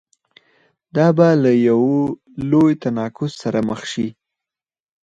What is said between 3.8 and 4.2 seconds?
شي.